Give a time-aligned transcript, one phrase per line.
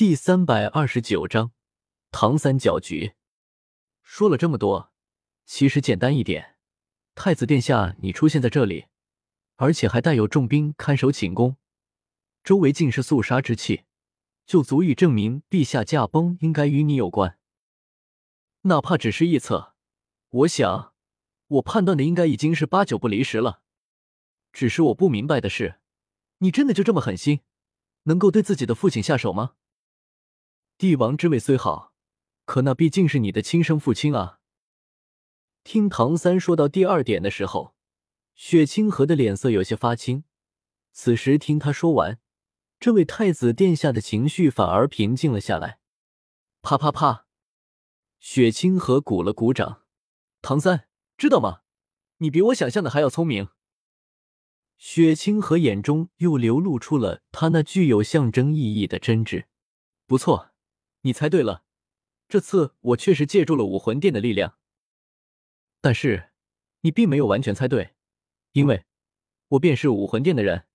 [0.00, 1.52] 第三百二十九章
[2.10, 3.12] 唐三搅局。
[4.02, 4.94] 说了这么多，
[5.44, 6.56] 其实简单一点。
[7.14, 8.86] 太子殿下，你出现在这里，
[9.56, 11.58] 而且还带有重兵看守寝宫，
[12.42, 13.82] 周围尽是肃杀之气，
[14.46, 17.36] 就足以证明陛下驾崩应该与你有关。
[18.62, 19.74] 哪怕只是臆测，
[20.30, 20.94] 我想，
[21.48, 23.60] 我判断的应该已经是八九不离十了。
[24.50, 25.78] 只是我不明白的是，
[26.38, 27.40] 你真的就这么狠心，
[28.04, 29.56] 能够对自己的父亲下手吗？
[30.80, 31.92] 帝王之位虽好，
[32.46, 34.38] 可那毕竟是你的亲生父亲啊！
[35.62, 37.74] 听唐三说到第二点的时候，
[38.34, 40.24] 雪清河的脸色有些发青。
[40.92, 42.18] 此时听他说完，
[42.78, 45.80] 这位太子殿下的情绪反而平静了下来。
[46.62, 47.26] 啪啪啪，
[48.18, 49.82] 雪清河鼓了鼓掌。
[50.40, 50.88] 唐三，
[51.18, 51.60] 知道吗？
[52.20, 53.48] 你比我想象的还要聪明。
[54.78, 59.44] 雪清河眼中又流露出了他那具有象征意义的真挚。
[60.06, 60.49] 不错，
[61.02, 61.64] 你猜对了，
[62.28, 64.58] 这次我确实借助了武魂殿的力量。
[65.80, 66.30] 但是，
[66.82, 67.94] 你并没有完全猜对，
[68.52, 68.84] 因为
[69.48, 70.66] 我便是武魂殿的人。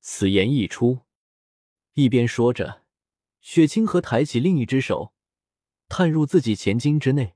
[0.00, 1.00] 此言一出，
[1.94, 2.84] 一边说着，
[3.40, 5.12] 雪清河抬起另一只手，
[5.88, 7.34] 探入自己前襟之内，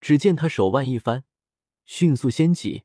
[0.00, 1.24] 只见他手腕一翻，
[1.84, 2.82] 迅速掀起，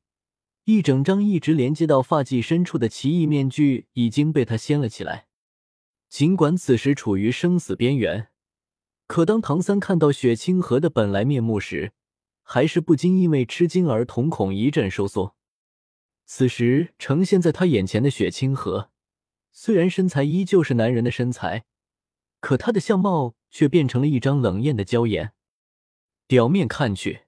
[0.65, 5.27] 一整张一直连接到发髻深处的奇异面具已经被他掀了起来。
[6.11, 8.27] 尽管此时处于生死边缘，
[9.07, 11.93] 可当唐三看到雪清河的本来面目时，
[12.43, 15.37] 还是不禁因为吃惊而瞳孔一阵收缩。
[16.25, 18.91] 此时呈现在他眼前的雪清河，
[19.53, 21.63] 虽然身材依旧是男人的身材，
[22.41, 25.31] 可他的相貌却变成了一张冷艳的娇颜。
[26.27, 27.21] 表面看去，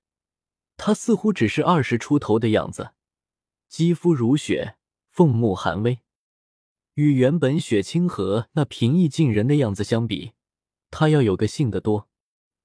[0.75, 2.91] 他似乎只是二十出头的样子，
[3.69, 4.75] 肌肤如雪，
[5.09, 5.99] 凤目含微。
[6.95, 10.33] 与原本雪清河那平易近人的样子相比，
[10.91, 12.07] 他要有个性得多，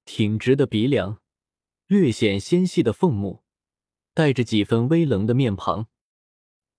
[0.05, 1.19] 挺直的鼻梁。
[1.87, 3.41] 略显纤细的凤目，
[4.13, 5.87] 带着几分微冷的面庞，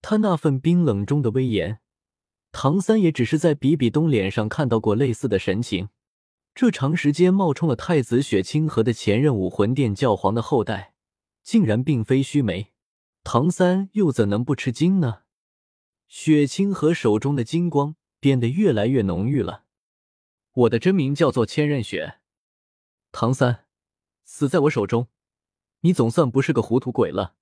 [0.00, 1.81] 他那份冰冷中的威严，
[2.53, 5.89] 唐三也只是在比比东脸上看到过类似的神情。
[6.55, 10.94] 这长时间冒充了太子雪清河的前任武魂殿教皇的后代，
[11.43, 12.72] 竟然并非须眉，
[13.25, 15.22] 唐三又怎能不吃惊呢？
[16.12, 19.65] 雪清河手中的金光变得越来越浓郁了。
[20.53, 22.19] 我的真名叫做千仞雪，
[23.12, 23.66] 唐三。
[24.25, 25.06] 死在我手中，
[25.82, 27.37] 你总算不是个糊涂鬼了。”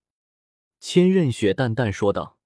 [0.80, 2.38] 千仞雪淡淡说道。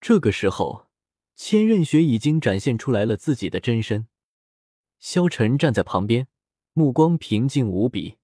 [0.00, 0.88] 这个时候，
[1.36, 4.08] 千仞雪已经展现出来了自己的真身。
[4.98, 6.26] 萧晨站在旁边，
[6.72, 8.18] 目光平静无比。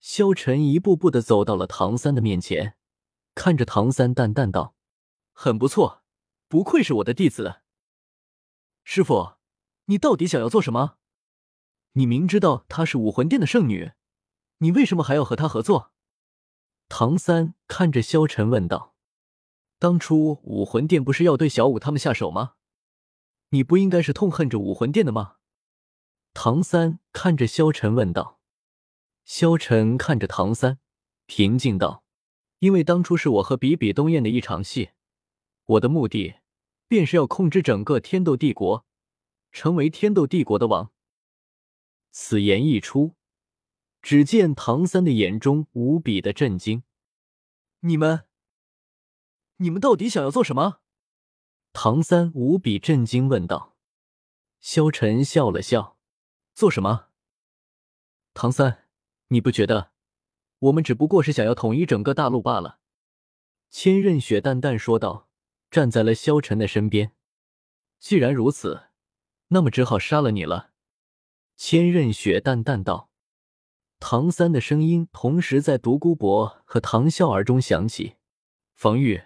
[0.00, 2.74] 萧晨一步步的走到了唐三的面前，
[3.36, 4.74] 看着唐三，淡淡道
[5.32, 6.01] ：“很不错，
[6.52, 7.62] 不愧是我的弟子。
[8.84, 9.36] 师傅，
[9.86, 10.98] 你到底想要做什么？
[11.92, 13.92] 你明知道她是武魂殿的圣女。”
[14.60, 15.94] 你为什么还要和她合作？
[16.90, 18.94] 唐三看着萧晨问道
[19.80, 22.56] ：“当初武魂殿不是要对小舞他们下手吗？
[23.48, 25.36] 你不应该是痛恨着武魂殿的吗？”
[26.34, 28.42] 唐三看着萧晨问道。
[29.24, 30.80] 萧晨看着唐三，
[31.24, 32.04] 平静道
[32.60, 34.90] ：“因为当初是我和比比东演的一场戏，
[35.64, 36.34] 我的目的
[36.92, 38.84] 便是要控制整个天斗帝国，
[39.50, 40.92] 成为天斗帝国的王。”
[42.12, 43.14] 此言一出。
[44.02, 46.82] 只见唐三的眼中无比的震惊，
[47.80, 48.26] 你们，
[49.56, 50.80] 你们到底想要做什么？
[51.72, 53.74] 唐三无比震惊问道。
[54.60, 55.96] 萧晨笑了笑，
[56.52, 57.06] 做什么？
[58.34, 58.88] 唐三，
[59.28, 59.92] 你不觉得
[60.58, 62.80] 我们只不过是想要统一整个大陆罢了？
[63.70, 65.30] 千仞雪淡淡说道，
[65.72, 67.12] 站在了萧晨的身边。
[67.98, 68.88] 既然如此，
[69.48, 70.72] 那么只好杀了你了。
[71.56, 73.10] 千仞雪淡淡道。
[73.98, 78.16] 唐三的声音同时在独孤博和唐啸儿中响起
[78.74, 79.22] ：“防御，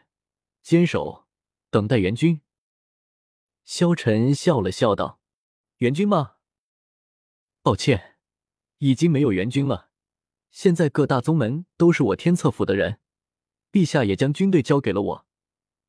[0.63, 1.27] 坚守，
[1.71, 2.41] 等待援军。”
[3.65, 5.19] 萧晨笑了笑道
[5.79, 6.35] ：“援军吗？
[7.61, 8.19] 抱歉，
[8.79, 9.91] 已经没有援军了。
[10.53, 13.01] 现在各大宗门都是我天策府的人，
[13.73, 15.26] 陛下也将军队交给了我。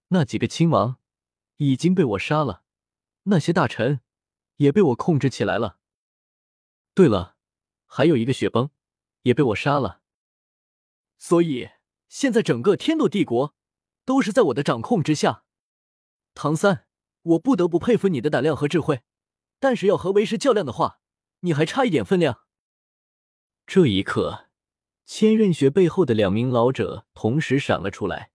[0.09, 0.98] 那几个亲王
[1.57, 2.63] 已经被我杀了，
[3.24, 4.01] 那些大臣
[4.57, 5.80] 也被我控制起来了。
[6.94, 7.36] 对了，
[7.86, 8.69] 还有一个雪崩。”
[9.24, 10.00] 也被我杀了，
[11.18, 11.71] 所以
[12.07, 13.54] 现在整个天斗帝国
[14.06, 15.44] 都是在我的掌控之下。
[16.33, 16.88] 唐三，
[17.24, 19.01] 我不得不佩服你的胆量和智慧，
[19.59, 21.01] 但是要和为师较量的话，
[21.42, 22.45] 你还差一点分量。
[23.65, 24.48] 这一刻，
[25.06, 28.31] 千仞雪背后的两名老者同时闪了出来，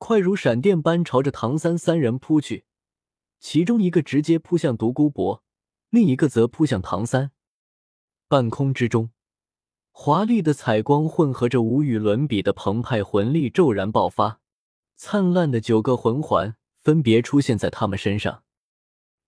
[0.00, 2.64] 快如闪电般朝着唐三三人扑去，
[3.38, 5.44] 其中一个直接扑向独孤博，
[5.90, 7.32] 另一个则扑向唐三。
[8.26, 9.10] 半空之中，
[9.92, 14.40] 华丽的彩光混合着无与伦比的澎湃魂力骤然爆发，
[14.96, 18.42] 灿烂的九个魂环分别出现在他们身上。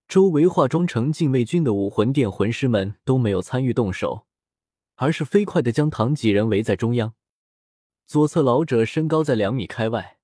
[0.08, 4.26] 周围化妆成禁卫军的武魂殿魂师们都没有参与动手，
[4.94, 7.12] 而是飞快的将唐几人围在中央。
[8.06, 10.18] 左侧老者身高在两米开外，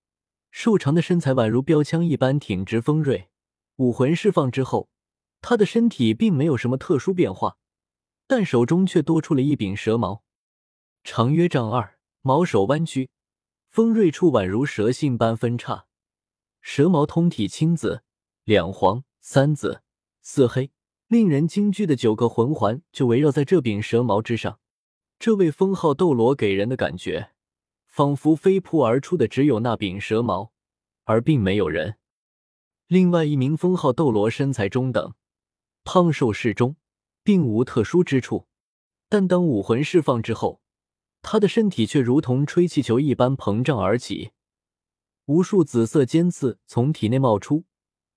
[0.50, 3.28] 瘦长的身材宛如标枪一般挺直锋锐。
[3.76, 4.88] 武魂释放之后，
[5.40, 7.58] 他的身体并没有什么特殊变化。
[8.26, 10.22] 但手中却多出了一柄蛇矛，
[11.02, 13.08] 长约丈二，矛首弯曲，
[13.70, 15.86] 锋锐处宛如蛇信般分叉。
[16.60, 18.02] 蛇矛通体青紫，
[18.44, 19.80] 两黄三紫
[20.20, 20.70] 四黑，
[21.06, 24.60] 令人惊惧的九个魂环就围绕在这柄蛇矛之上。
[25.18, 27.30] 这位封号斗罗给人的感觉，
[27.98, 30.52] 仿佛飞扑而出的只有那柄蛇矛，
[31.02, 31.96] 而并没有人。
[32.86, 35.14] 另外一名封号斗罗身材中等，
[35.82, 36.76] 胖瘦适中。
[37.24, 38.46] 并无特殊之处，
[39.08, 40.60] 但当武魂释放之后，
[41.22, 44.30] 他的身体却如同吹气球一般膨胀而起，
[45.26, 47.64] 无数紫色尖刺从体内冒出，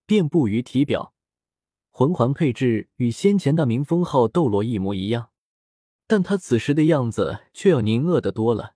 [0.06, 1.16] 遍布于体表。
[1.89, 5.31] 魂环配置与先前那名封号斗罗一模一样，
[6.06, 8.75] 但他此时的样子却要凝恶的多了，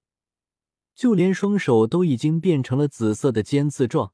[0.96, 4.14] 就连双手都已经变成了紫色的尖刺状，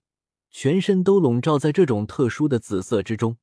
[0.49, 3.37] 全身都笼罩在这种特殊的紫色之中。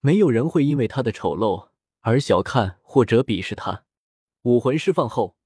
[0.00, 1.70] 没有人会因为他的丑陋。
[2.02, 3.84] 而小看或者鄙视他，
[4.44, 5.36] 武魂释放后，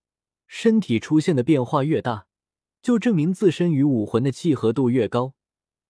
[0.47, 2.29] 身体出现的变化越大，
[2.81, 5.35] 就证明自身与武魂的契合度越高，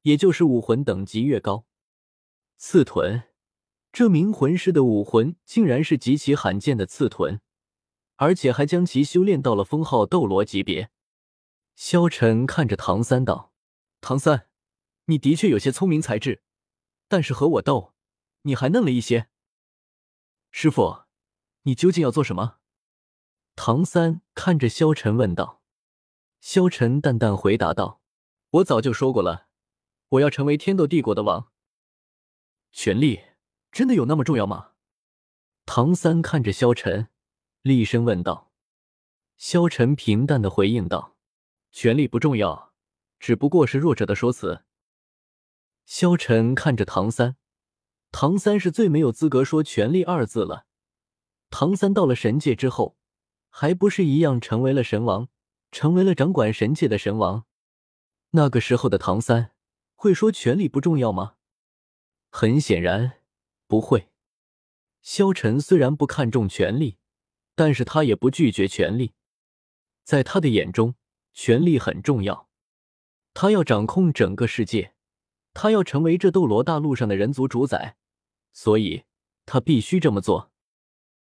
[0.02, 1.66] 也就是武魂等级越高。
[2.56, 3.24] 刺豚，
[3.92, 7.42] 这名魂师的武魂竟然是极其罕见的刺豚，
[8.16, 10.88] 而且还将其修炼到了封号斗罗级别。
[11.74, 13.52] 萧晨看着唐三道
[14.00, 14.48] ：“唐三，
[15.06, 16.42] 你的确有些聪明才智，
[17.08, 17.94] 但是和我斗，
[18.42, 19.28] 你还嫩了一些。”
[20.50, 21.04] 师傅，
[21.62, 22.58] 你究竟要做什么？
[23.56, 25.62] 唐三看着萧晨问道。
[26.40, 28.00] 萧晨淡淡回答道
[28.50, 29.48] ：“我早就说过了，
[30.10, 31.50] 我要成为天斗帝国的王。
[32.70, 33.22] 权力
[33.72, 34.72] 真的有那么重要吗？”
[35.66, 37.08] 唐三看着萧晨，
[37.62, 38.52] 厉声问道。
[39.36, 41.13] 萧晨平淡的回应道
[41.76, 42.72] ：“权力不重要，
[43.18, 44.62] 只不过是弱者的说辞。”
[45.84, 47.36] 萧晨看着唐三。
[48.12, 50.66] 唐三是最没有资格说“权力”二字了。
[51.50, 52.96] 唐三到了神界之后，
[53.50, 55.28] 还不是一样成为了神王，
[55.72, 57.44] 成为了掌管神界的神王。
[58.30, 59.50] 那个时候的唐三
[59.96, 61.34] 会说权力不重要吗？
[62.30, 63.18] 很显然
[63.66, 64.10] 不会。
[65.02, 66.98] 萧晨虽然不看重权力，
[67.56, 69.14] 但是他也不拒绝权力。
[70.04, 70.94] 在他的眼中，
[71.34, 72.48] 权力很重要。
[73.34, 74.94] 他要掌控整个世界，
[75.52, 77.96] 他要成为这斗罗大陆上的人族主宰。
[78.52, 79.04] 所以，
[79.44, 80.52] 他必须这么做。